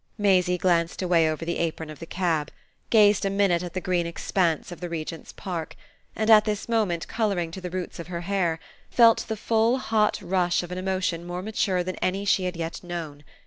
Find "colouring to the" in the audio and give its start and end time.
7.07-7.69